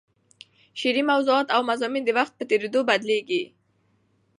شعري 0.79 1.03
موضوعات 1.11 1.47
او 1.55 1.61
مضامین 1.71 2.03
د 2.05 2.09
وخت 2.17 2.33
په 2.35 2.43
تېرېدو 2.49 2.79
بدلېږي. 2.89 3.43